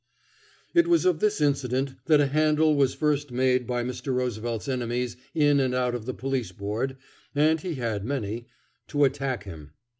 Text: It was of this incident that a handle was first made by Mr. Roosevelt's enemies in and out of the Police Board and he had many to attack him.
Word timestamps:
It 0.73 0.87
was 0.87 1.05
of 1.05 1.19
this 1.19 1.39
incident 1.39 1.93
that 2.07 2.19
a 2.19 2.25
handle 2.25 2.75
was 2.75 2.95
first 2.95 3.31
made 3.31 3.67
by 3.67 3.83
Mr. 3.83 4.11
Roosevelt's 4.11 4.67
enemies 4.67 5.15
in 5.35 5.59
and 5.59 5.75
out 5.75 5.93
of 5.93 6.07
the 6.07 6.13
Police 6.15 6.51
Board 6.51 6.97
and 7.35 7.61
he 7.61 7.75
had 7.75 8.03
many 8.03 8.47
to 8.87 9.03
attack 9.05 9.43
him. 9.43 9.73